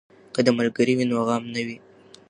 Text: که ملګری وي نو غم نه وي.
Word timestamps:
که 0.45 0.51
ملګری 0.57 0.93
وي 0.95 1.05
نو 1.09 1.17
غم 1.27 1.43
نه 1.53 1.61
وي. 1.65 1.77